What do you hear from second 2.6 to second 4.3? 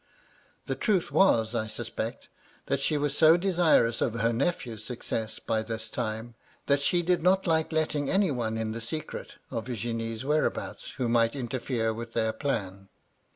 that she was so desirous of